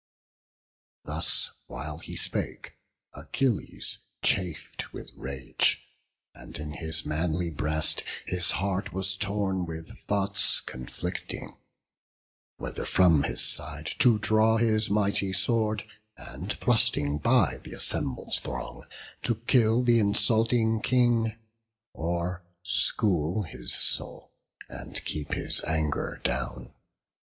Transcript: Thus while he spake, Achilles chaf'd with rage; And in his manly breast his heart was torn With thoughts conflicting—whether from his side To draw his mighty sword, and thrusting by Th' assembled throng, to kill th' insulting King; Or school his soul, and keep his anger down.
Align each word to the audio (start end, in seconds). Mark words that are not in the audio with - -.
Thus 1.05 1.51
while 1.67 1.99
he 1.99 2.15
spake, 2.15 2.73
Achilles 3.13 3.99
chaf'd 4.23 4.85
with 4.91 5.11
rage; 5.15 5.79
And 6.33 6.57
in 6.57 6.73
his 6.73 7.05
manly 7.05 7.51
breast 7.51 8.01
his 8.25 8.49
heart 8.53 8.93
was 8.93 9.15
torn 9.15 9.67
With 9.67 9.95
thoughts 10.07 10.59
conflicting—whether 10.61 11.53
from 12.83 13.23
his 13.25 13.43
side 13.43 13.91
To 13.99 14.17
draw 14.17 14.57
his 14.57 14.89
mighty 14.89 15.33
sword, 15.33 15.83
and 16.17 16.51
thrusting 16.51 17.19
by 17.19 17.59
Th' 17.63 17.67
assembled 17.73 18.33
throng, 18.33 18.87
to 19.21 19.35
kill 19.45 19.85
th' 19.85 19.89
insulting 19.89 20.81
King; 20.81 21.37
Or 21.93 22.41
school 22.63 23.43
his 23.43 23.71
soul, 23.75 24.31
and 24.67 25.05
keep 25.05 25.35
his 25.35 25.63
anger 25.65 26.19
down. 26.23 26.73